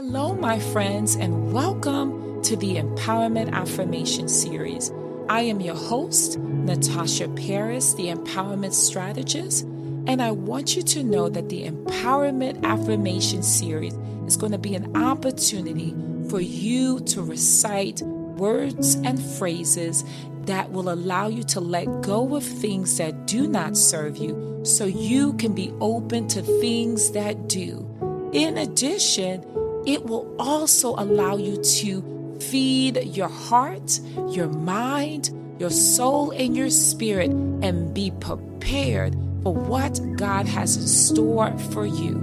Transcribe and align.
Hello, 0.00 0.32
my 0.32 0.60
friends, 0.60 1.16
and 1.16 1.52
welcome 1.52 2.40
to 2.44 2.54
the 2.54 2.76
Empowerment 2.76 3.50
Affirmation 3.50 4.28
Series. 4.28 4.92
I 5.28 5.40
am 5.40 5.60
your 5.60 5.74
host, 5.74 6.38
Natasha 6.38 7.26
Paris, 7.30 7.94
the 7.94 8.06
Empowerment 8.06 8.74
Strategist, 8.74 9.64
and 10.06 10.22
I 10.22 10.30
want 10.30 10.76
you 10.76 10.82
to 10.82 11.02
know 11.02 11.28
that 11.28 11.48
the 11.48 11.68
Empowerment 11.68 12.62
Affirmation 12.62 13.42
Series 13.42 13.94
is 14.28 14.36
going 14.36 14.52
to 14.52 14.58
be 14.58 14.76
an 14.76 14.96
opportunity 14.96 15.92
for 16.30 16.40
you 16.40 17.00
to 17.00 17.20
recite 17.20 18.00
words 18.02 18.94
and 18.94 19.20
phrases 19.20 20.04
that 20.42 20.70
will 20.70 20.90
allow 20.90 21.26
you 21.26 21.42
to 21.42 21.60
let 21.60 22.02
go 22.02 22.36
of 22.36 22.44
things 22.44 22.98
that 22.98 23.26
do 23.26 23.48
not 23.48 23.76
serve 23.76 24.16
you 24.16 24.60
so 24.62 24.84
you 24.84 25.32
can 25.32 25.56
be 25.56 25.74
open 25.80 26.28
to 26.28 26.40
things 26.40 27.10
that 27.10 27.48
do. 27.48 27.84
In 28.32 28.58
addition, 28.58 29.44
it 29.88 30.04
will 30.04 30.34
also 30.38 30.94
allow 30.96 31.38
you 31.38 31.56
to 31.62 32.38
feed 32.40 33.02
your 33.16 33.28
heart, 33.28 33.98
your 34.28 34.48
mind, 34.48 35.30
your 35.58 35.70
soul, 35.70 36.30
and 36.32 36.54
your 36.54 36.68
spirit 36.68 37.30
and 37.30 37.94
be 37.94 38.10
prepared 38.20 39.14
for 39.42 39.54
what 39.54 39.98
God 40.16 40.46
has 40.46 40.76
in 40.76 40.86
store 40.86 41.56
for 41.72 41.86
you. 41.86 42.16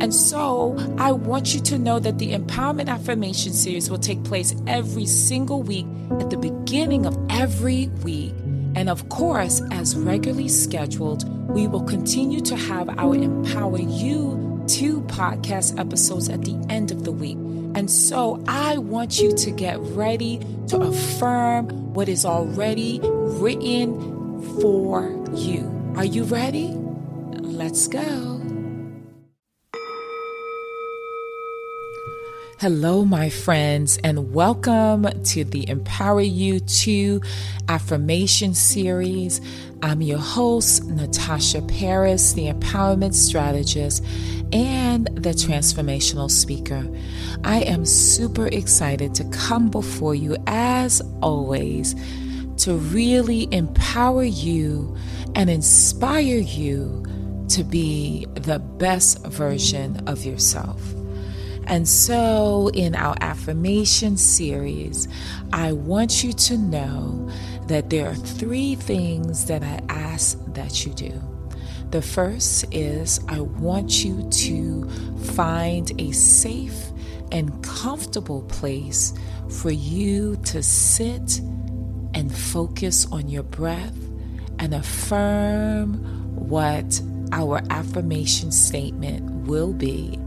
And 0.00 0.14
so 0.14 0.78
I 0.96 1.12
want 1.12 1.54
you 1.54 1.60
to 1.60 1.78
know 1.78 1.98
that 1.98 2.18
the 2.18 2.32
Empowerment 2.32 2.88
Affirmation 2.88 3.52
Series 3.52 3.90
will 3.90 3.98
take 3.98 4.24
place 4.24 4.54
every 4.66 5.04
single 5.04 5.62
week 5.62 5.84
at 6.20 6.30
the 6.30 6.38
beginning 6.38 7.04
of 7.04 7.18
every 7.28 7.88
week. 8.02 8.32
And 8.74 8.88
of 8.88 9.10
course, 9.10 9.60
as 9.72 9.94
regularly 9.94 10.48
scheduled, 10.48 11.28
we 11.50 11.66
will 11.66 11.82
continue 11.82 12.40
to 12.40 12.56
have 12.56 12.88
our 12.98 13.14
Empower 13.14 13.78
You 13.78 14.49
two 14.70 15.00
podcast 15.02 15.76
episodes 15.80 16.28
at 16.28 16.44
the 16.44 16.54
end 16.68 16.92
of 16.92 17.02
the 17.02 17.10
week. 17.10 17.36
And 17.74 17.90
so 17.90 18.42
I 18.46 18.78
want 18.78 19.20
you 19.20 19.32
to 19.32 19.50
get 19.50 19.80
ready 19.80 20.38
to 20.68 20.76
affirm 20.78 21.92
what 21.92 22.08
is 22.08 22.24
already 22.24 23.00
written 23.02 24.60
for 24.60 25.10
you. 25.34 25.92
Are 25.96 26.04
you 26.04 26.22
ready? 26.22 26.68
Let's 27.40 27.88
go. 27.88 28.40
Hello, 32.60 33.04
my 33.06 33.30
friends, 33.30 33.98
and 34.04 34.34
welcome 34.34 35.08
to 35.24 35.44
the 35.44 35.66
Empower 35.66 36.20
You 36.20 36.60
2 36.60 37.22
Affirmation 37.68 38.52
Series. 38.52 39.40
I'm 39.82 40.02
your 40.02 40.18
host, 40.18 40.84
Natasha 40.84 41.62
Paris, 41.62 42.34
the 42.34 42.52
Empowerment 42.52 43.14
Strategist 43.14 44.04
and 44.52 45.06
the 45.14 45.30
Transformational 45.30 46.30
Speaker. 46.30 46.86
I 47.44 47.60
am 47.62 47.86
super 47.86 48.48
excited 48.48 49.14
to 49.14 49.24
come 49.30 49.70
before 49.70 50.14
you, 50.14 50.36
as 50.46 51.00
always, 51.22 51.94
to 52.58 52.74
really 52.74 53.48
empower 53.54 54.24
you 54.24 54.94
and 55.34 55.48
inspire 55.48 56.40
you 56.40 57.02
to 57.48 57.64
be 57.64 58.26
the 58.34 58.58
best 58.58 59.24
version 59.28 60.06
of 60.06 60.26
yourself. 60.26 60.78
And 61.66 61.88
so, 61.88 62.68
in 62.74 62.94
our 62.96 63.16
affirmation 63.20 64.16
series, 64.16 65.08
I 65.52 65.72
want 65.72 66.24
you 66.24 66.32
to 66.32 66.58
know 66.58 67.30
that 67.70 67.88
there 67.88 68.08
are 68.08 68.14
three 68.14 68.74
things 68.74 69.46
that 69.46 69.62
I 69.62 69.80
ask 69.88 70.36
that 70.54 70.84
you 70.84 70.92
do. 70.92 71.12
The 71.90 72.02
first 72.02 72.64
is 72.74 73.20
I 73.28 73.40
want 73.40 74.04
you 74.04 74.28
to 74.28 74.88
find 75.34 75.92
a 76.00 76.10
safe 76.10 76.90
and 77.30 77.62
comfortable 77.62 78.42
place 78.42 79.14
for 79.48 79.70
you 79.70 80.34
to 80.46 80.64
sit 80.64 81.38
and 82.12 82.34
focus 82.34 83.06
on 83.12 83.28
your 83.28 83.44
breath 83.44 83.96
and 84.58 84.74
affirm 84.74 85.94
what 86.34 87.00
our 87.30 87.62
affirmation 87.70 88.50
statement 88.50 89.46
will 89.46 89.72
be 89.72 90.18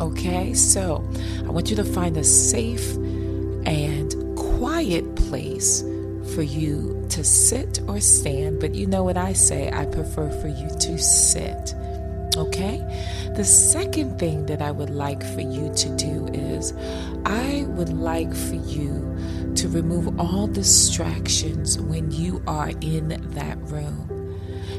Okay, 0.00 0.54
so 0.54 1.08
I 1.46 1.50
want 1.50 1.70
you 1.70 1.76
to 1.76 1.84
find 1.84 2.16
a 2.16 2.24
safe 2.24 2.96
and 3.64 4.36
quiet 4.36 5.14
place 5.14 5.84
for 6.34 6.42
you 6.42 7.06
to 7.10 7.22
sit 7.22 7.80
or 7.86 8.00
stand, 8.00 8.60
but 8.60 8.74
you 8.74 8.86
know 8.86 9.04
what 9.04 9.16
I 9.16 9.32
say, 9.32 9.70
I 9.72 9.86
prefer 9.86 10.30
for 10.40 10.48
you 10.48 10.68
to 10.68 10.98
sit. 10.98 11.74
Okay? 12.36 12.78
The 13.36 13.44
second 13.44 14.18
thing 14.18 14.46
that 14.46 14.60
I 14.60 14.70
would 14.72 14.90
like 14.90 15.22
for 15.22 15.40
you 15.40 15.72
to 15.74 15.96
do 15.96 16.26
is 16.32 16.72
I 17.24 17.64
would 17.68 17.90
like 17.90 18.34
for 18.34 18.56
you 18.56 19.52
to 19.54 19.68
remove 19.68 20.18
all 20.18 20.48
distractions 20.48 21.78
when 21.78 22.10
you 22.10 22.42
are 22.46 22.70
in 22.80 23.08
that 23.34 23.58
room. 23.70 24.10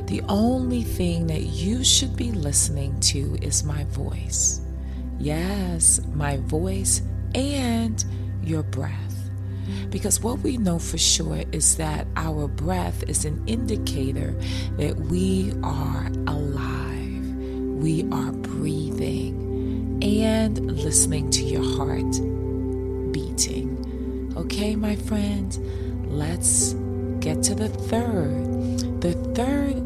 The 0.07 0.21
only 0.27 0.83
thing 0.83 1.27
that 1.27 1.43
you 1.43 1.83
should 1.83 2.15
be 2.15 2.31
listening 2.31 2.99
to 3.11 3.37
is 3.41 3.63
my 3.63 3.85
voice. 3.85 4.61
Yes, 5.17 6.01
my 6.13 6.37
voice 6.37 7.01
and 7.33 8.03
your 8.43 8.63
breath. 8.63 9.04
Because 9.89 10.21
what 10.21 10.39
we 10.39 10.57
know 10.57 10.79
for 10.79 10.97
sure 10.97 11.43
is 11.51 11.77
that 11.77 12.07
our 12.15 12.47
breath 12.47 13.03
is 13.07 13.25
an 13.25 13.41
indicator 13.47 14.35
that 14.77 14.95
we 14.97 15.53
are 15.63 16.07
alive, 16.27 17.25
we 17.81 18.07
are 18.11 18.31
breathing, 18.31 19.99
and 20.01 20.71
listening 20.77 21.29
to 21.31 21.43
your 21.43 21.63
heart 21.77 22.11
beating. 23.11 24.33
Okay, 24.37 24.75
my 24.75 24.95
friend, 24.95 25.57
let's 26.07 26.73
get 27.19 27.41
to 27.43 27.55
the 27.55 27.69
third. 27.69 29.01
The 29.01 29.13
third 29.33 29.81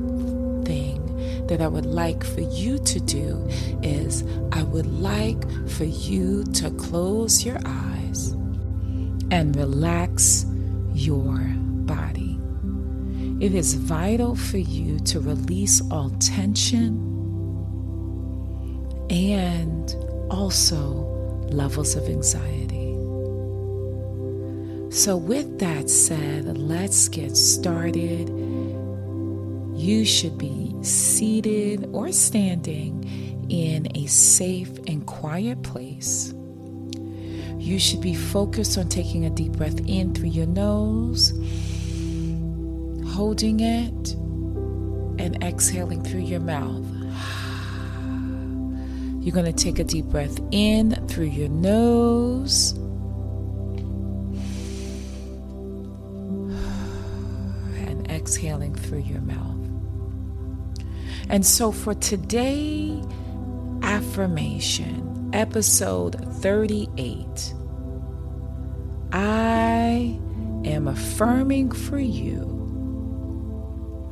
thing 0.65 1.45
that 1.47 1.61
I 1.61 1.67
would 1.67 1.85
like 1.85 2.23
for 2.23 2.41
you 2.41 2.79
to 2.79 2.99
do 2.99 3.47
is 3.83 4.23
I 4.51 4.63
would 4.63 4.87
like 4.87 5.41
for 5.69 5.85
you 5.85 6.43
to 6.55 6.71
close 6.71 7.45
your 7.45 7.59
eyes 7.65 7.88
and 9.31 9.55
relax 9.55 10.45
your 10.93 11.37
body. 11.85 12.39
It 13.39 13.53
is 13.55 13.73
vital 13.75 14.35
for 14.35 14.57
you 14.57 14.99
to 14.99 15.19
release 15.19 15.81
all 15.91 16.09
tension 16.19 17.05
and 19.09 19.95
also 20.29 21.07
levels 21.49 21.95
of 21.95 22.03
anxiety. 22.07 22.95
So, 24.91 25.17
with 25.17 25.59
that 25.59 25.89
said, 25.89 26.57
let's 26.57 27.07
get 27.07 27.37
started 27.37 28.29
you 29.79 30.03
should 30.03 30.37
be 30.37 30.75
seated 30.81 31.87
or 31.93 32.11
standing 32.11 33.47
in 33.49 33.87
a 33.95 34.05
safe 34.07 34.77
and 34.87 35.05
quiet 35.07 35.63
place. 35.63 36.33
You 37.59 37.77
should 37.77 38.01
be 38.01 38.15
focused 38.15 38.77
on 38.77 38.87
taking 38.87 39.25
a 39.25 39.29
deep 39.29 39.51
breath 39.51 39.79
in 39.85 40.15
through 40.15 40.29
your 40.29 40.47
nose, 40.47 41.33
holding 43.13 43.59
it, 43.59 44.13
and 45.21 45.43
exhaling 45.43 46.01
through 46.01 46.21
your 46.21 46.39
mouth. 46.39 46.85
You're 49.21 49.33
going 49.33 49.45
to 49.45 49.53
take 49.53 49.77
a 49.77 49.83
deep 49.83 50.05
breath 50.05 50.39
in 50.51 50.95
through 51.09 51.25
your 51.25 51.49
nose. 51.49 52.71
And 57.75 58.09
exhaling 58.09 58.73
through 58.73 58.99
your 58.99 59.21
mouth. 59.21 59.57
And 61.29 61.45
so 61.45 61.73
for 61.73 61.93
today, 61.93 63.03
affirmation, 63.83 65.29
episode 65.33 66.15
38, 66.37 67.53
I 69.11 70.19
am 70.65 70.87
affirming 70.87 71.71
for 71.71 71.99
you 71.99 72.57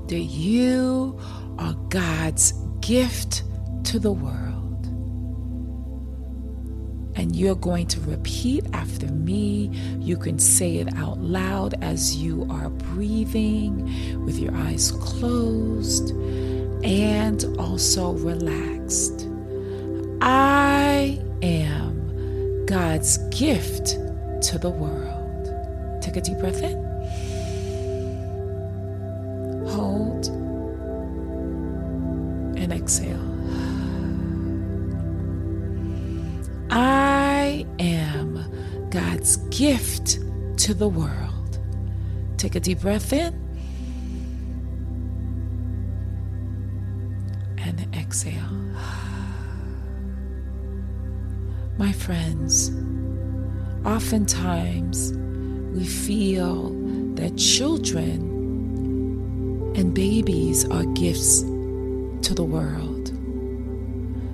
that 0.08 0.20
you 0.20 1.20
are 1.60 1.74
God's 1.90 2.54
gift 2.80 3.44
to 3.86 4.00
the 4.00 4.12
world. 4.12 4.86
And 7.16 7.36
you're 7.36 7.56
going 7.56 7.88
to 7.88 8.00
repeat 8.02 8.66
after 8.74 9.08
me. 9.08 9.70
You 10.00 10.18
can 10.18 10.40
say 10.40 10.78
it 10.78 10.94
out 10.96 11.20
loud 11.20 11.74
as 11.84 12.16
you 12.16 12.48
are 12.50 12.70
breathing 12.70 14.24
with 14.24 14.38
your 14.40 14.56
eyes 14.56 14.92
closed 14.92 16.12
and 16.84 17.44
also 17.60 18.12
relaxed. 18.14 19.28
I 20.22 21.20
am 21.42 22.66
God's 22.66 23.18
gift 23.30 23.98
to 24.42 24.58
the 24.58 24.70
world. 24.70 26.02
Take 26.02 26.18
a 26.18 26.22
deep 26.22 26.38
breath 26.38 26.62
in. 26.62 26.78
Hold 29.68 30.28
and 32.58 32.72
exhale. 32.72 33.24
I 36.70 37.66
am 37.80 38.90
God's 38.90 39.38
gift 39.50 40.20
to 40.58 40.74
the 40.74 40.88
world. 40.88 41.60
Take 42.38 42.56
a 42.56 42.60
deep 42.60 42.82
breath 42.82 43.14
in 43.14 43.34
and 47.58 47.96
exhale. 47.96 48.52
My 51.78 51.92
friends, 51.92 52.72
oftentimes 53.88 55.14
we 55.74 55.86
feel 55.86 56.70
that 57.16 57.38
children 57.38 58.22
and 59.78 59.94
babies 59.94 60.70
are 60.70 60.84
gifts 60.94 61.42
to 61.42 62.34
the 62.36 62.44
world. 62.44 63.12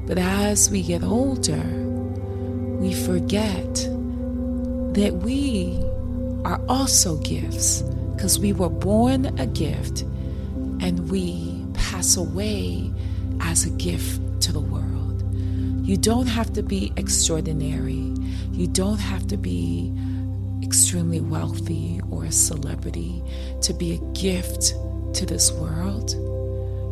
But 0.07 0.17
as 0.17 0.71
we 0.71 0.81
get 0.81 1.03
older, 1.03 1.63
we 2.81 2.93
forget 2.93 3.75
that 4.95 5.21
we 5.23 5.79
are 6.45 6.59
also 6.67 7.17
gifts 7.17 7.83
because 8.15 8.39
we 8.39 8.53
were 8.53 8.69
born 8.69 9.39
a 9.39 9.45
gift 9.45 10.01
and 10.81 11.11
we 11.11 11.63
pass 11.73 12.17
away 12.17 12.91
as 13.39 13.65
a 13.65 13.69
gift. 13.69 14.19
You 15.83 15.97
don't 15.97 16.27
have 16.27 16.53
to 16.53 16.63
be 16.63 16.93
extraordinary. 16.95 18.13
You 18.53 18.67
don't 18.67 18.99
have 18.99 19.27
to 19.27 19.35
be 19.35 19.93
extremely 20.63 21.19
wealthy 21.19 21.99
or 22.09 22.23
a 22.23 22.31
celebrity 22.31 23.21
to 23.63 23.73
be 23.73 23.95
a 23.95 23.97
gift 24.13 24.75
to 25.15 25.25
this 25.25 25.51
world. 25.51 26.11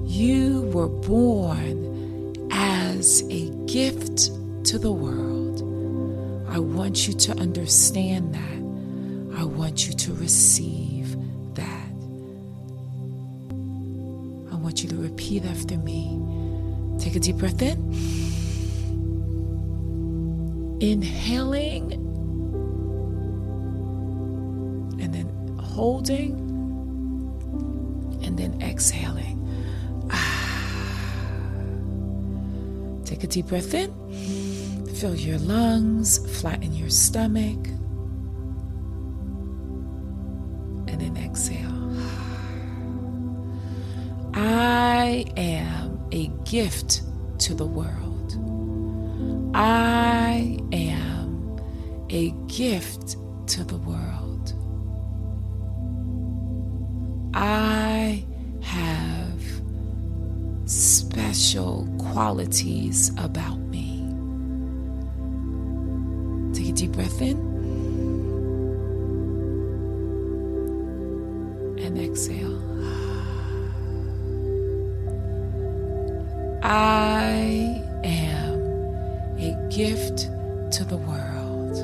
You 0.05 0.63
were 0.73 0.89
born 0.89 2.35
as 2.51 3.23
a 3.29 3.49
gift 3.65 4.29
to 4.65 4.77
the 4.77 4.91
world. 4.91 5.61
I 6.49 6.59
want 6.59 7.07
you 7.07 7.13
to 7.13 7.31
understand 7.39 8.35
that. 8.35 9.39
I 9.39 9.45
want 9.45 9.87
you 9.87 9.93
to 9.93 10.13
receive 10.15 11.15
that. 11.55 11.87
I 14.51 14.57
want 14.57 14.83
you 14.83 14.89
to 14.89 14.97
repeat 14.97 15.45
after 15.45 15.77
me. 15.77 16.19
Take 16.99 17.15
a 17.15 17.19
deep 17.19 17.37
breath 17.37 17.61
in. 17.61 18.20
Inhaling 20.81 21.93
and 24.99 25.13
then 25.13 25.57
holding 25.59 26.31
and 28.23 28.37
then 28.37 28.59
exhaling. 28.63 29.37
Ah. 30.09 30.41
Take 33.05 33.23
a 33.23 33.27
deep 33.27 33.45
breath 33.45 33.75
in. 33.75 33.91
Fill 34.95 35.15
your 35.15 35.37
lungs, 35.37 36.17
flatten 36.39 36.73
your 36.73 36.89
stomach, 36.89 37.67
and 40.87 40.99
then 40.99 41.15
exhale. 41.17 41.69
I 44.33 45.25
am 45.37 45.99
a 46.11 46.27
gift 46.49 47.03
to 47.39 47.53
the 47.53 47.67
world. 47.67 48.00
I 49.53 50.57
am 50.71 51.59
a 52.09 52.31
gift 52.47 53.17
to 53.47 53.63
the 53.63 53.77
world. 53.77 54.53
I 57.33 58.25
have 58.61 59.43
special 60.65 61.87
qualities 61.99 63.11
about 63.17 63.59
me 63.59 64.01
Take 66.53 66.67
a 66.67 66.71
deep 66.73 66.91
breath 66.91 67.21
in 67.21 67.37
and 71.79 71.97
exhale. 71.97 72.59
I 76.61 77.70
gift 79.85 80.29
to 80.69 80.83
the 80.83 80.97
world. 80.97 81.75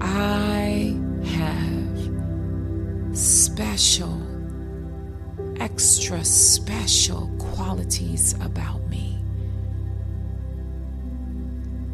I 0.00 0.96
have 1.36 1.98
special, 3.14 4.16
extra 5.60 6.24
special 6.24 7.30
qualities 7.38 8.32
about 8.40 8.88
me. 8.88 9.22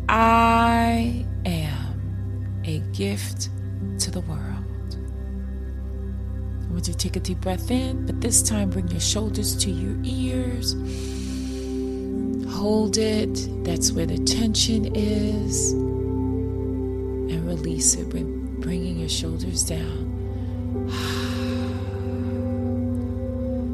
I 0.08 1.26
am 1.44 2.62
a 2.64 2.78
gift 2.92 3.50
to 3.98 4.12
the 4.12 4.20
world. 4.20 4.96
Want 6.70 6.86
you 6.86 6.94
take 6.94 7.16
a 7.16 7.20
deep 7.20 7.40
breath 7.40 7.68
in, 7.68 8.06
but 8.06 8.20
this 8.20 8.42
time 8.42 8.70
bring 8.70 8.86
your 8.86 9.00
shoulders 9.00 9.56
to 9.56 9.72
your 9.72 9.96
ears. 10.04 10.76
Hold 12.62 12.96
it, 12.96 13.64
that's 13.64 13.90
where 13.90 14.06
the 14.06 14.18
tension 14.18 14.94
is, 14.94 15.72
and 15.72 17.44
release 17.44 17.96
it, 17.96 18.06
with 18.14 18.60
bringing 18.60 19.00
your 19.00 19.08
shoulders 19.08 19.64
down. 19.64 20.06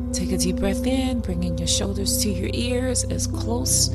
Take 0.14 0.32
a 0.32 0.38
deep 0.38 0.56
breath 0.56 0.86
in, 0.86 1.20
bringing 1.20 1.58
your 1.58 1.68
shoulders 1.68 2.22
to 2.22 2.30
your 2.30 2.48
ears 2.54 3.04
as 3.04 3.26
close 3.26 3.88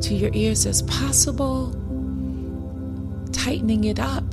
to 0.00 0.14
your 0.14 0.30
ears 0.32 0.64
as 0.64 0.80
possible, 0.80 1.70
tightening 3.32 3.84
it 3.84 3.98
up, 3.98 4.31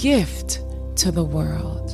gift 0.00 0.62
to 0.94 1.10
the 1.10 1.24
world. 1.24 1.88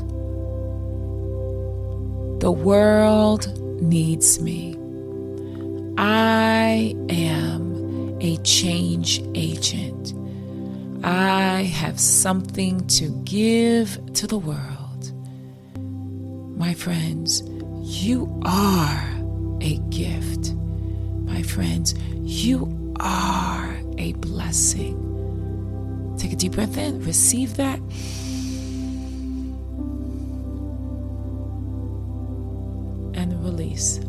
The 2.40 2.52
world 2.52 3.58
needs 3.82 4.40
me. 4.42 4.76
I 5.96 6.94
am 7.08 8.18
a 8.20 8.36
change 8.38 9.22
agent. 9.34 10.12
I 11.02 11.62
have 11.62 11.98
something 11.98 12.86
to 12.88 13.08
give 13.24 13.98
to 14.14 14.26
the 14.26 14.38
world. 14.38 15.12
My 16.58 16.74
friends, 16.74 17.42
you 17.80 18.38
are 18.44 19.08
a 19.62 19.78
gift. 19.88 20.52
My 21.24 21.42
friends, 21.42 21.94
you 22.20 22.94
are 23.00 23.78
a 23.96 24.12
blessing. 24.14 25.03
Take 26.18 26.32
a 26.32 26.36
deep 26.36 26.52
breath 26.52 26.76
in, 26.78 27.04
receive 27.04 27.56
that. 27.56 27.78
And 33.14 33.44
release. 33.44 34.00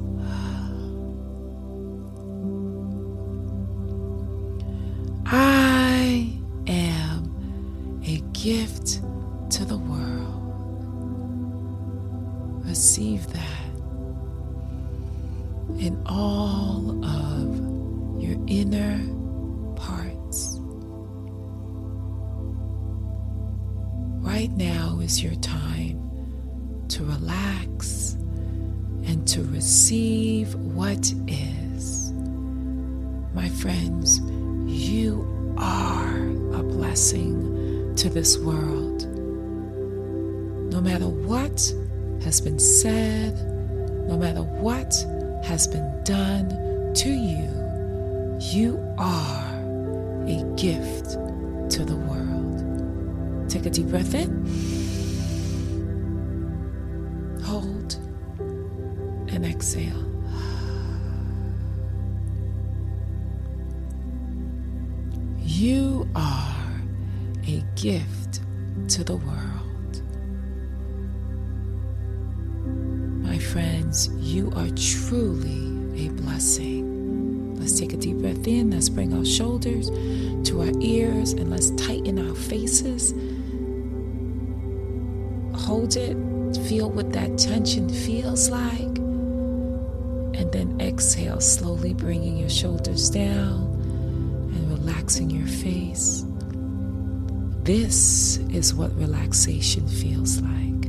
I 5.26 6.38
am 6.68 8.02
a 8.06 8.22
gift 8.34 9.02
what 30.54 31.14
is. 31.28 32.12
My 33.34 33.50
friends, 33.50 34.20
you 34.68 35.26
are 35.58 36.18
a 36.54 36.62
blessing 36.62 37.94
to 37.96 38.10
this 38.10 38.38
world. 38.38 39.08
No 40.72 40.82
matter 40.82 41.08
what 41.08 41.74
has 42.24 42.42
been 42.42 42.60
said, 42.60 43.36
no 44.08 44.18
matter 44.18 44.42
what 44.42 44.94
has 45.44 45.68
been 45.68 46.04
done 46.04 46.94
to 46.96 47.10
you, 47.10 47.50
you 48.40 48.78
are 48.98 49.56
a 50.28 50.44
gift 50.56 51.12
to 51.72 51.86
the 51.86 51.96
world. 51.96 53.50
Take 53.50 53.66
a 53.66 53.70
deep 53.70 53.88
breath 53.88 54.14
in, 54.14 54.46
hold, 57.44 57.96
and 59.30 59.46
exhale. 59.46 60.15
You 65.58 66.06
are 66.16 66.82
a 67.48 67.64
gift 67.76 68.42
to 68.90 69.06
the 69.06 69.16
world. 69.16 70.02
My 73.24 73.40
friends, 73.40 74.10
you 74.18 74.52
are 74.54 74.68
truly 74.72 76.06
a 76.06 76.10
blessing. 76.10 77.56
Let's 77.56 77.80
take 77.80 77.94
a 77.94 77.96
deep 77.96 78.18
breath 78.18 78.46
in. 78.46 78.72
Let's 78.72 78.90
bring 78.90 79.14
our 79.14 79.24
shoulders 79.24 79.90
to 80.50 80.60
our 80.60 80.72
ears 80.82 81.32
and 81.32 81.50
let's 81.50 81.70
tighten 81.70 82.20
our 82.28 82.36
faces. 82.36 83.14
Hold 85.58 85.96
it. 85.96 86.18
Feel 86.68 86.90
what 86.90 87.14
that 87.14 87.38
tension 87.38 87.88
feels 87.88 88.50
like. 88.50 88.98
And 90.38 90.52
then 90.52 90.82
exhale, 90.82 91.40
slowly 91.40 91.94
bringing 91.94 92.36
your 92.36 92.50
shoulders 92.50 93.10
down 93.10 93.85
relaxing 94.86 95.32
your 95.32 95.48
face. 95.48 96.24
This 97.64 98.38
is 98.54 98.74
what 98.76 98.96
relaxation 98.96 99.88
feels 99.88 100.40
like. 100.42 100.86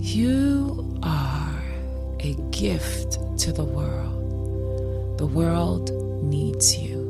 You 0.00 1.00
are 1.02 1.64
a 2.20 2.34
gift 2.52 3.18
to 3.38 3.52
the 3.52 3.64
world. 3.64 5.18
The 5.18 5.26
world 5.26 5.90
needs 6.22 6.78
you. 6.78 7.02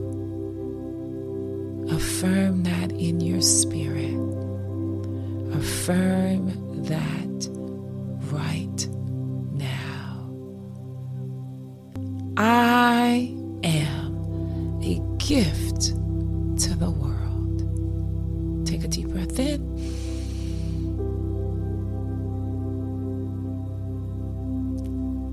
Affirm 1.91 2.63
that 2.63 2.93
in 2.93 3.21
your 3.21 3.43
spirit. 3.43 4.17
Affirm 5.53 6.47
that 6.85 7.49
right 8.33 8.92
I 12.45 13.33
am 13.63 14.81
a 14.83 15.01
gift 15.19 15.95
to 16.63 16.75
the 16.77 16.91
world. 16.91 18.67
Take 18.67 18.83
a 18.83 18.89
deep 18.89 19.11
breath 19.11 19.39
in. 19.39 19.61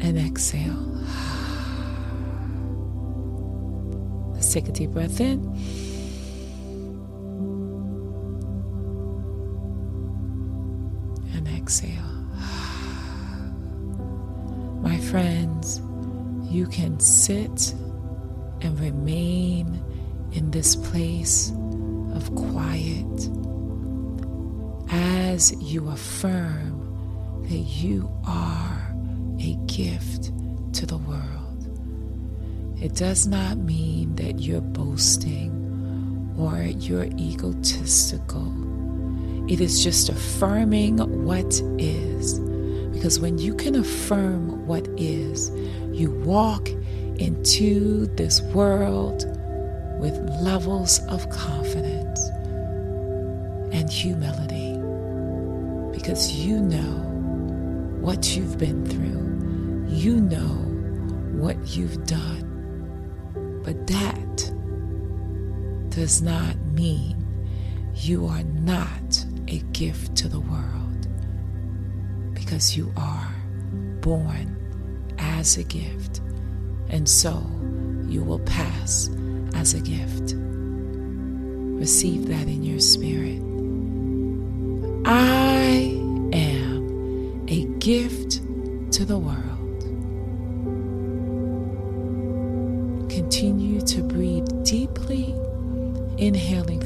And 0.01 0.19
exhale. 0.19 0.85
Let's 4.33 4.53
take 4.53 4.67
a 4.67 4.71
deep 4.71 4.91
breath 4.91 5.19
in. 5.19 5.39
And 11.33 11.47
exhale. 11.57 12.03
My 14.83 14.99
friends, 14.99 15.81
you 16.49 16.65
can 16.65 16.99
sit 16.99 17.73
and 18.61 18.79
remain 18.79 19.81
in 20.31 20.51
this 20.51 20.75
place 20.75 21.51
of 22.13 22.33
quiet 22.35 23.29
as 24.91 25.53
you 25.61 25.87
affirm 25.89 27.43
that 27.43 27.55
you 27.55 28.11
are 28.27 28.95
a 29.39 29.55
gift 29.67 30.31
to 30.73 30.85
the 30.85 30.97
world. 30.97 31.67
It 32.81 32.95
does 32.95 33.27
not 33.27 33.57
mean 33.57 34.15
that 34.15 34.39
you're 34.39 34.61
boasting 34.61 35.55
or 36.37 36.61
you're 36.63 37.05
egotistical. 37.17 38.53
It 39.51 39.61
is 39.61 39.83
just 39.83 40.09
affirming 40.09 40.97
what 41.25 41.61
is. 41.77 42.08
Because 42.99 43.17
when 43.17 43.37
you 43.37 43.55
can 43.55 43.75
affirm 43.75 44.67
what 44.67 44.85
is, 44.97 45.51
you 45.97 46.11
walk 46.25 46.67
into 47.17 48.07
this 48.17 48.41
world 48.41 49.23
with 50.01 50.17
levels 50.41 50.99
of 51.07 51.29
confidence 51.29 52.19
and 53.71 53.89
humility. 53.89 54.73
Because 55.97 56.33
you 56.33 56.59
know 56.59 56.91
what 58.01 58.35
you've 58.35 58.57
been 58.57 58.85
through, 58.85 59.87
you 59.87 60.19
know 60.19 60.57
what 61.39 61.55
you've 61.77 62.05
done. 62.05 63.61
But 63.63 63.87
that 63.87 64.51
does 65.87 66.21
not 66.21 66.57
mean 66.73 67.25
you 67.95 68.27
are 68.27 68.43
not 68.43 69.25
a 69.47 69.59
gift 69.71 70.17
to 70.17 70.27
the 70.27 70.41
world 70.41 70.88
because 72.49 72.75
you 72.75 72.91
are 72.97 73.35
born 74.01 74.57
as 75.19 75.57
a 75.57 75.63
gift, 75.63 76.19
and 76.89 77.07
so 77.07 77.45
you 78.07 78.23
will 78.23 78.39
pass 78.39 79.07
as 79.53 79.75
a 79.75 79.79
gift. 79.79 80.33
Receive 80.35 82.27
that 82.27 82.47
in 82.47 82.63
your 82.63 82.79
spirit. 82.79 83.39
I 85.05 85.93
am 86.33 87.45
a 87.47 87.65
gift 87.77 88.41
to 88.93 89.05
the 89.05 89.19
world. 89.19 89.81
Continue 93.11 93.79
to 93.81 94.01
breathe 94.01 94.47
deeply, 94.63 95.35
inhaling 96.17 96.78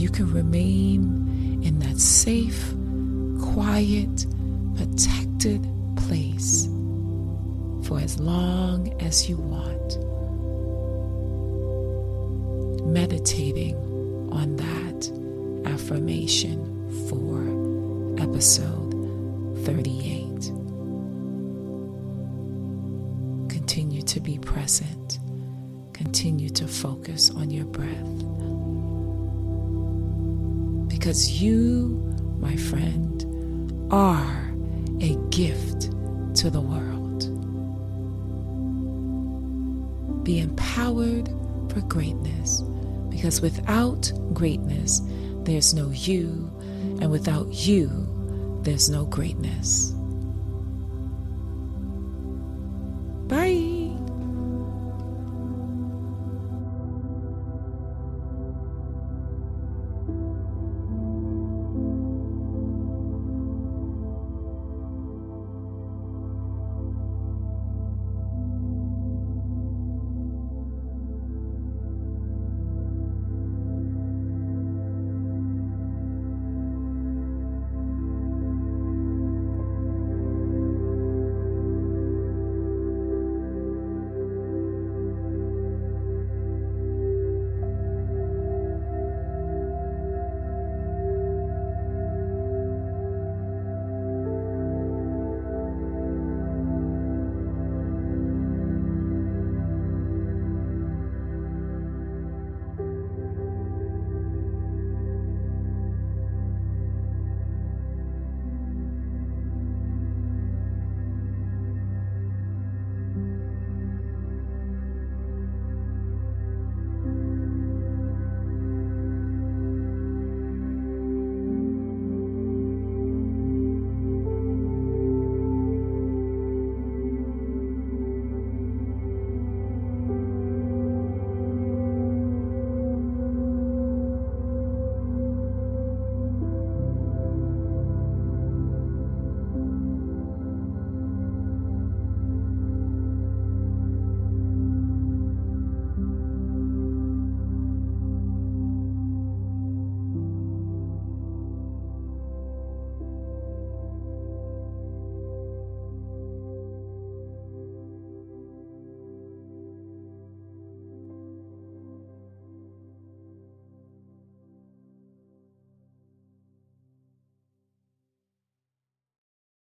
you 0.00 0.08
can 0.08 0.32
remain 0.32 1.60
in 1.62 1.78
that 1.80 1.98
safe, 1.98 2.72
quiet, 3.52 4.26
protected 4.74 5.62
place 5.94 6.66
for 7.86 8.00
as 8.00 8.18
long 8.18 8.90
as 9.02 9.28
you 9.28 9.36
want. 9.36 9.98
Meditating 12.86 13.76
on 14.32 14.56
that 14.56 15.70
affirmation 15.70 16.64
for 17.10 17.42
episode 18.22 18.94
38. 19.66 20.40
Continue 23.50 24.00
to 24.00 24.18
be 24.18 24.38
present. 24.38 25.18
Continue 25.92 26.48
to 26.48 26.66
focus 26.66 27.30
on 27.30 27.50
your 27.50 27.66
breath. 27.66 28.59
Because 31.00 31.40
you, 31.40 32.14
my 32.40 32.56
friend, 32.56 33.88
are 33.90 34.52
a 35.00 35.16
gift 35.30 35.90
to 36.36 36.50
the 36.50 36.60
world. 36.60 37.24
Be 40.24 40.40
empowered 40.40 41.30
for 41.72 41.80
greatness 41.88 42.60
because 43.08 43.40
without 43.40 44.12
greatness, 44.34 45.00
there's 45.44 45.72
no 45.72 45.88
you, 45.88 46.52
and 47.00 47.10
without 47.10 47.50
you, 47.50 48.60
there's 48.62 48.90
no 48.90 49.06
greatness. 49.06 49.94